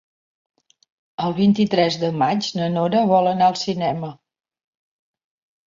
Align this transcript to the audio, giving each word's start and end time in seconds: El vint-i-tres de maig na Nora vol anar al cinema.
El 1.27 1.35
vint-i-tres 1.39 1.99
de 2.05 2.09
maig 2.23 2.49
na 2.61 2.71
Nora 2.79 3.05
vol 3.13 3.31
anar 3.35 3.53
al 3.53 3.61
cinema. 3.67 4.13